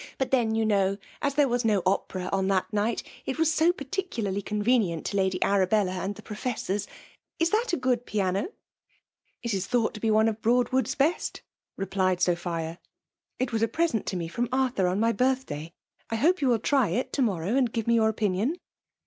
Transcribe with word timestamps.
But 0.17 0.31
then, 0.31 0.55
you 0.55 0.65
knows 0.65 0.97
as 1.21 1.35
there 1.35 1.47
was 1.47 1.63
no 1.63 1.83
Opera 1.85 2.27
on 2.33 2.47
that 2.47 2.65
nighty 2.73 3.05
H 3.27 3.37
was 3.37 3.53
so 3.53 3.71
particularly 3.71 4.41
convenient 4.41 5.05
to 5.05 5.15
Lady 5.17 5.39
Ara 5.43 5.67
bella 5.67 5.91
and 5.91 6.15
the 6.15 6.23
professors.— 6.23 6.87
Is 7.39 7.51
that 7.51 7.71
a 7.71 7.77
good 7.77 8.07
piano?*'• 8.07 8.41
f* 8.45 8.51
It 9.43 9.53
is 9.53 9.67
thought 9.67 9.93
to 9.93 9.99
be 9.99 10.09
one 10.09 10.27
of 10.27 10.41
Broi^wood*s 10.41 10.95
r 10.99 11.05
I 11.05 11.11
238 11.11 11.13
FEMALE 11.21 11.35
DOMniATI<»<. 11.35 11.35
best," 11.37 11.41
replied 11.77 12.21
Sophia.'' 12.21 12.79
It 13.43 13.51
was 13.53 13.61
a 13.61 13.67
present 13.67 14.07
to 14.07 14.15
IDC 14.15 14.31
from 14.31 14.49
Arthur 14.51 14.87
on 14.87 14.99
my 14.99 15.11
birth 15.11 15.45
day; 15.45 15.71
I 16.09 16.17
husf^ 16.17 16.41
you 16.41 16.47
will 16.47 16.57
try 16.57 16.87
it 16.89 17.13
to 17.13 17.21
morrow 17.21 17.55
and 17.55 17.71
give 17.71 17.85
me 17.85 17.93
your 17.93 18.09
opinion." 18.09 18.55